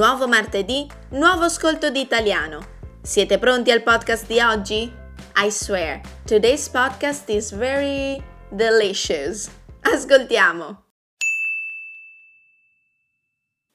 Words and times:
Nuovo 0.00 0.26
martedì, 0.26 0.88
nuovo 1.10 1.44
ascolto 1.44 1.90
di 1.90 2.00
italiano. 2.00 2.78
Siete 3.02 3.38
pronti 3.38 3.70
al 3.70 3.82
podcast 3.82 4.26
di 4.26 4.40
oggi? 4.40 4.90
I 5.36 5.50
swear, 5.50 6.00
today's 6.24 6.70
podcast 6.70 7.28
is 7.28 7.54
very 7.54 8.18
delicious. 8.48 9.50
Ascoltiamo! 9.82 10.84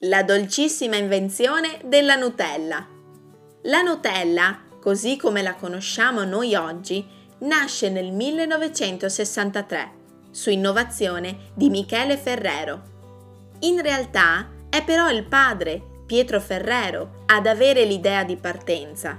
La 0.00 0.22
dolcissima 0.22 0.96
invenzione 0.96 1.80
della 1.86 2.16
Nutella. 2.16 2.86
La 3.62 3.80
Nutella, 3.80 4.60
così 4.78 5.16
come 5.16 5.40
la 5.40 5.54
conosciamo 5.54 6.24
noi 6.24 6.54
oggi, 6.54 7.02
nasce 7.38 7.88
nel 7.88 8.12
1963 8.12 9.92
su 10.32 10.50
innovazione 10.50 11.50
di 11.54 11.70
Michele 11.70 12.18
Ferrero. 12.18 12.82
In 13.60 13.80
realtà 13.80 14.50
è 14.68 14.84
però 14.84 15.10
il 15.10 15.24
padre, 15.24 15.89
Pietro 16.10 16.40
Ferrero, 16.40 17.22
ad 17.26 17.46
avere 17.46 17.84
l'idea 17.84 18.24
di 18.24 18.34
partenza. 18.34 19.16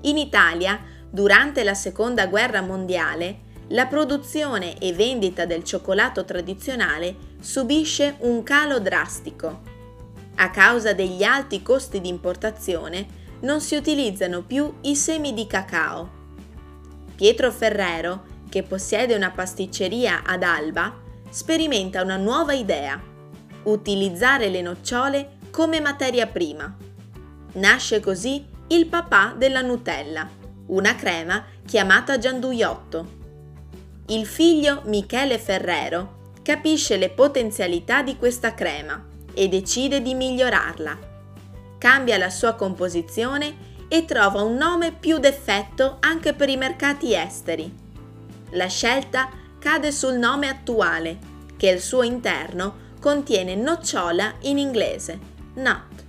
In 0.00 0.16
Italia, 0.16 0.80
durante 1.10 1.62
la 1.62 1.74
Seconda 1.74 2.28
Guerra 2.28 2.62
Mondiale, 2.62 3.40
la 3.68 3.84
produzione 3.84 4.78
e 4.78 4.94
vendita 4.94 5.44
del 5.44 5.64
cioccolato 5.64 6.24
tradizionale 6.24 7.14
subisce 7.40 8.16
un 8.20 8.42
calo 8.42 8.80
drastico. 8.80 9.60
A 10.36 10.48
causa 10.48 10.94
degli 10.94 11.22
alti 11.24 11.60
costi 11.60 12.00
di 12.00 12.08
importazione 12.08 13.06
non 13.40 13.60
si 13.60 13.76
utilizzano 13.76 14.40
più 14.40 14.76
i 14.84 14.96
semi 14.96 15.34
di 15.34 15.46
cacao. 15.46 16.10
Pietro 17.16 17.52
Ferrero, 17.52 18.24
che 18.48 18.62
possiede 18.62 19.14
una 19.14 19.30
pasticceria 19.30 20.22
ad 20.24 20.42
Alba, 20.42 20.90
sperimenta 21.28 22.00
una 22.00 22.16
nuova 22.16 22.54
idea, 22.54 22.98
utilizzare 23.64 24.48
le 24.48 24.62
nocciole 24.62 25.36
come 25.50 25.80
materia 25.80 26.26
prima. 26.26 26.74
Nasce 27.54 28.00
così 28.00 28.44
il 28.68 28.86
papà 28.86 29.34
della 29.36 29.62
Nutella, 29.62 30.28
una 30.66 30.94
crema 30.94 31.44
chiamata 31.64 32.18
gianduiotto. 32.18 33.16
Il 34.08 34.26
figlio 34.26 34.82
Michele 34.84 35.38
Ferrero 35.38 36.32
capisce 36.42 36.96
le 36.96 37.10
potenzialità 37.10 38.02
di 38.02 38.16
questa 38.16 38.54
crema 38.54 39.04
e 39.34 39.48
decide 39.48 40.00
di 40.02 40.14
migliorarla. 40.14 40.98
Cambia 41.78 42.18
la 42.18 42.30
sua 42.30 42.54
composizione 42.54 43.66
e 43.88 44.04
trova 44.04 44.42
un 44.42 44.54
nome 44.54 44.92
più 44.92 45.18
d'effetto 45.18 45.96
anche 46.00 46.34
per 46.34 46.48
i 46.48 46.56
mercati 46.56 47.14
esteri. 47.14 47.72
La 48.50 48.66
scelta 48.66 49.28
cade 49.58 49.92
sul 49.92 50.14
nome 50.14 50.48
attuale, 50.48 51.18
che 51.56 51.70
al 51.70 51.80
suo 51.80 52.02
interno 52.02 52.86
contiene 53.00 53.54
nocciola 53.54 54.34
in 54.40 54.58
inglese, 54.58 55.27
nut. 55.58 56.04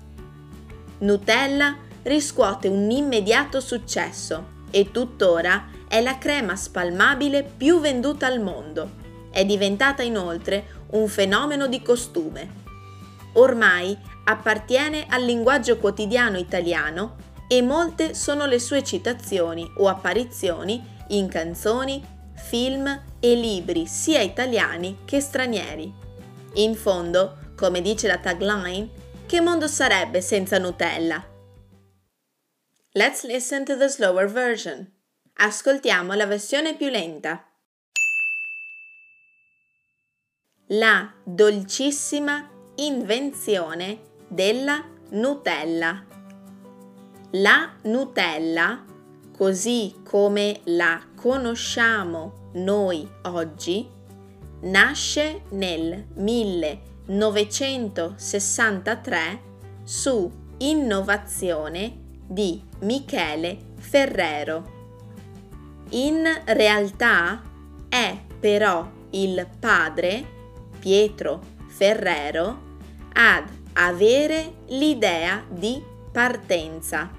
Nutella 0.99 1.75
riscuote 2.03 2.67
un 2.67 2.89
immediato 2.89 3.59
successo 3.59 4.57
e 4.71 4.91
tuttora 4.91 5.67
è 5.87 6.01
la 6.01 6.17
crema 6.17 6.55
spalmabile 6.55 7.43
più 7.43 7.79
venduta 7.79 8.27
al 8.27 8.41
mondo. 8.41 9.07
È 9.31 9.43
diventata 9.45 10.03
inoltre 10.03 10.77
un 10.91 11.07
fenomeno 11.07 11.67
di 11.67 11.81
costume. 11.81 12.67
Ormai 13.33 13.97
appartiene 14.25 15.05
al 15.09 15.23
linguaggio 15.23 15.77
quotidiano 15.77 16.37
italiano 16.37 17.15
e 17.47 17.61
molte 17.61 18.13
sono 18.13 18.45
le 18.45 18.59
sue 18.59 18.83
citazioni 18.83 19.69
o 19.77 19.87
apparizioni 19.87 20.83
in 21.09 21.27
canzoni, 21.27 22.03
film 22.35 23.01
e 23.19 23.35
libri 23.35 23.87
sia 23.87 24.21
italiani 24.21 24.99
che 25.05 25.19
stranieri. 25.19 25.91
In 26.53 26.75
fondo, 26.75 27.37
come 27.55 27.81
dice 27.81 28.07
la 28.07 28.17
tagline, 28.17 28.89
che 29.29 29.41
mondo 29.41 29.67
sarebbe 29.67 30.21
senza 30.21 30.57
Nutella? 30.57 31.23
Let's 32.93 33.23
listen 33.25 33.63
to 33.63 33.77
the 33.77 33.87
slower 33.87 34.27
version. 34.27 34.91
Ascoltiamo 35.35 36.15
la 36.15 36.25
versione 36.25 36.75
più 36.75 36.89
lenta. 36.89 37.47
La 40.69 41.13
dolcissima 41.23 42.49
invenzione 42.77 43.99
della 44.27 44.83
Nutella. 45.09 46.03
La 47.33 47.75
Nutella, 47.83 48.83
così 49.37 50.01
come 50.03 50.61
la 50.63 51.05
conosciamo 51.15 52.49
noi 52.53 53.07
oggi, 53.25 53.87
nasce 54.61 55.43
nel 55.49 56.07
1963 57.09 59.41
su 59.83 60.31
innovazione 60.57 61.97
di 62.27 62.61
Michele 62.81 63.57
Ferrero. 63.77 64.77
In 65.89 66.23
realtà 66.45 67.41
è 67.89 68.15
però 68.39 68.87
il 69.11 69.47
padre, 69.59 70.23
Pietro 70.77 71.41
Ferrero, 71.67 72.67
ad 73.13 73.45
avere 73.73 74.57
l'idea 74.67 75.43
di 75.49 75.81
partenza. 76.11 77.09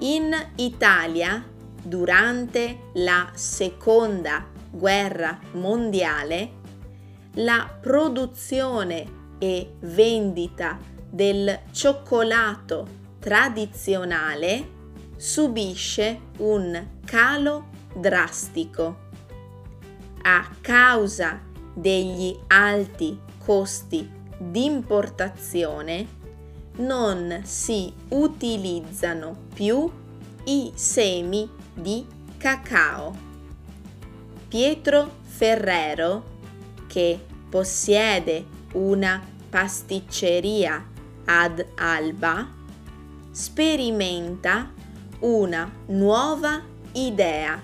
In 0.00 0.36
Italia, 0.56 1.42
durante 1.82 2.90
la 2.94 3.30
seconda 3.32 4.46
guerra 4.70 5.38
mondiale, 5.52 6.62
la 7.34 7.68
produzione 7.80 9.22
e 9.38 9.74
vendita 9.80 10.78
del 11.10 11.60
cioccolato 11.72 12.86
tradizionale 13.18 14.72
subisce 15.16 16.20
un 16.38 16.86
calo 17.04 17.68
drastico 17.94 19.02
a 20.22 20.48
causa 20.60 21.40
degli 21.74 22.36
alti 22.48 23.18
costi 23.38 24.10
di 24.38 24.64
importazione 24.64 26.22
non 26.76 27.40
si 27.44 27.92
utilizzano 28.08 29.36
più 29.54 29.90
i 30.44 30.72
semi 30.74 31.48
di 31.72 32.04
cacao. 32.36 33.32
Pietro 34.48 35.16
Ferrero, 35.22 36.33
che 36.94 37.18
possiede 37.50 38.46
una 38.74 39.20
pasticceria 39.50 40.86
ad 41.24 41.66
Alba, 41.74 42.46
sperimenta 43.32 44.70
una 45.18 45.68
nuova 45.86 46.62
idea, 46.92 47.60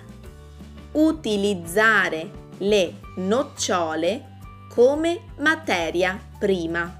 utilizzare 0.92 2.28
le 2.58 2.94
nocciole 3.18 4.38
come 4.68 5.20
materia 5.38 6.20
prima. 6.36 6.92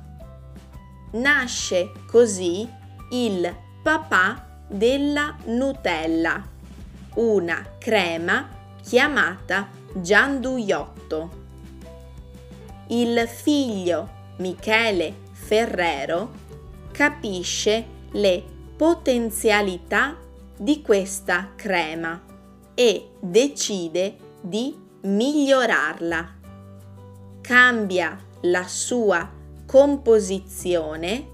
Nasce 1.11 1.91
così 2.07 2.69
il 3.11 3.57
papà 3.83 4.63
della 4.69 5.35
Nutella, 5.47 6.41
una 7.15 7.75
crema 7.81 8.49
chiamata 8.81 9.69
Gianduiotto. 9.95 11.40
Il 12.93 13.29
figlio 13.29 14.09
Michele 14.39 15.15
Ferrero 15.31 16.29
capisce 16.91 17.87
le 18.11 18.43
potenzialità 18.77 20.17
di 20.57 20.83
questa 20.83 21.53
crema 21.55 22.21
e 22.75 23.11
decide 23.21 24.17
di 24.41 24.77
migliorarla. 25.03 26.35
Cambia 27.41 28.19
la 28.41 28.67
sua 28.67 29.31
composizione 29.67 31.29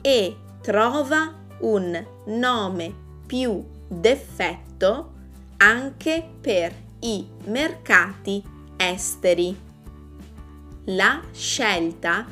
e 0.00 0.36
trova 0.62 1.34
un 1.58 2.02
nome 2.28 2.94
più 3.26 3.62
d'effetto 3.86 5.12
anche 5.58 6.26
per 6.40 6.74
i 7.00 7.28
mercati 7.44 8.42
esteri. 8.78 9.72
La 10.88 11.22
scelta 11.32 12.26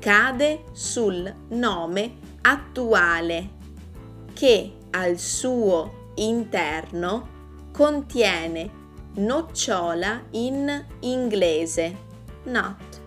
cade 0.00 0.64
sul 0.72 1.32
nome 1.50 2.16
attuale 2.40 3.50
che 4.32 4.72
al 4.90 5.18
suo 5.18 6.10
interno 6.16 7.28
contiene 7.70 8.70
nocciola 9.14 10.20
in 10.30 10.84
inglese, 11.00 11.96
nut. 12.46 13.00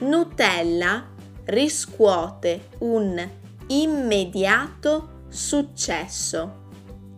Nutella 0.00 1.08
riscuote 1.44 2.68
un 2.80 3.26
immediato 3.68 5.24
successo 5.28 6.68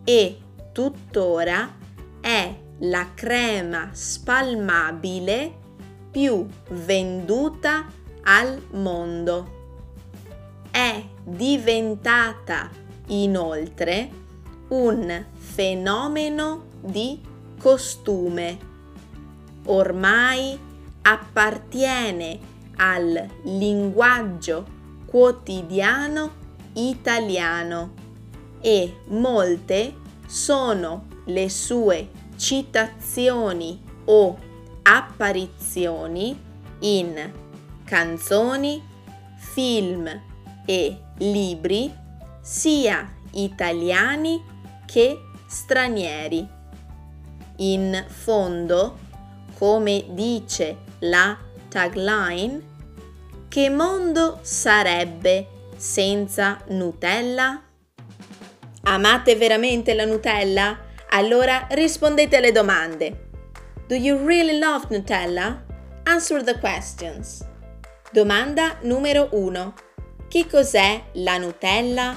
e 0.05 0.37
tuttora 0.71 1.75
è 2.21 2.57
la 2.79 3.11
crema 3.13 3.89
spalmabile 3.91 5.59
più 6.13 6.45
venduta 6.69 7.87
al 8.21 8.61
mondo. 8.73 9.61
è 10.69 11.03
diventata 11.23 12.69
inoltre 13.07 14.09
un 14.69 15.25
fenomeno 15.37 16.65
di 16.81 17.19
costume. 17.59 18.57
Ormai 19.65 20.57
appartiene 21.01 22.39
al 22.77 23.29
linguaggio 23.43 24.65
quotidiano 25.05 26.31
italiano 26.73 27.93
e 28.61 29.01
molte 29.09 29.93
sono 30.25 31.05
le 31.25 31.49
sue 31.49 32.09
citazioni 32.35 33.79
o 34.05 34.51
apparizioni 34.83 36.39
in 36.79 37.31
canzoni, 37.83 38.81
film 39.35 40.21
e 40.65 40.97
libri 41.17 41.93
sia 42.41 43.11
italiani 43.31 44.43
che 44.85 45.17
stranieri. 45.47 46.47
In 47.57 48.05
fondo, 48.07 48.97
come 49.57 50.05
dice 50.09 50.77
la 50.99 51.37
tagline, 51.69 52.71
che 53.47 53.69
mondo 53.69 54.39
sarebbe 54.41 55.47
senza 55.77 56.59
Nutella? 56.69 57.61
Amate 58.85 59.35
veramente 59.35 59.93
la 59.93 60.05
Nutella? 60.05 60.77
Allora 61.09 61.67
rispondete 61.69 62.37
alle 62.37 62.51
domande. 62.51 63.22
Do 63.87 63.95
you 63.95 64.17
really 64.17 64.59
love 64.59 64.87
Nutella? 64.89 65.61
Answer 66.05 66.41
the 66.41 66.57
questions. 66.57 67.43
Domanda 68.13 68.77
numero 68.83 69.27
1. 69.31 69.73
Che 70.29 70.47
cos'è 70.47 71.03
la 71.13 71.37
Nutella? 71.37 72.15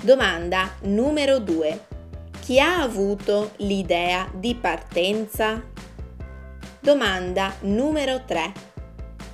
Domanda 0.00 0.70
numero 0.82 1.40
2. 1.40 1.86
Chi 2.40 2.60
ha 2.60 2.80
avuto 2.80 3.52
l'idea 3.56 4.30
di 4.32 4.54
partenza? 4.54 5.60
Domanda 6.78 7.52
numero 7.62 8.22
3. 8.24 8.52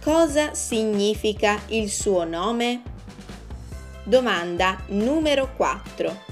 Cosa 0.03 0.55
significa 0.55 1.61
il 1.67 1.91
suo 1.91 2.25
nome? 2.25 2.83
Domanda 4.05 4.79
numero 4.87 5.53
4. 5.57 6.25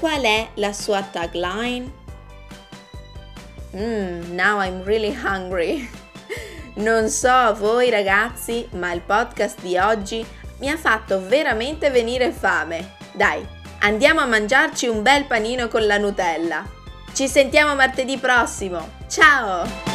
Qual 0.00 0.22
è 0.22 0.48
la 0.54 0.72
sua 0.72 1.02
tagline? 1.02 1.99
Mm, 3.74 4.32
now 4.34 4.58
I'm 4.58 4.82
really 4.84 5.14
hungry. 5.14 5.88
Non 6.74 7.08
so 7.08 7.28
a 7.28 7.52
voi 7.52 7.90
ragazzi, 7.90 8.66
ma 8.72 8.92
il 8.92 9.00
podcast 9.00 9.60
di 9.60 9.76
oggi 9.76 10.24
mi 10.58 10.70
ha 10.70 10.76
fatto 10.76 11.26
veramente 11.26 11.90
venire 11.90 12.30
fame. 12.30 12.94
Dai, 13.12 13.46
andiamo 13.80 14.20
a 14.20 14.26
mangiarci 14.26 14.86
un 14.86 15.02
bel 15.02 15.26
panino 15.26 15.68
con 15.68 15.86
la 15.86 15.98
Nutella. 15.98 16.64
Ci 17.12 17.28
sentiamo 17.28 17.74
martedì 17.74 18.16
prossimo. 18.18 18.88
Ciao! 19.08 19.89